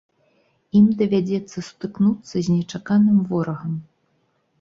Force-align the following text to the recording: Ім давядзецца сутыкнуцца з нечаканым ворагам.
Ім 0.77 0.85
давядзецца 1.01 1.57
сутыкнуцца 1.67 2.35
з 2.47 2.55
нечаканым 2.55 3.21
ворагам. 3.33 3.77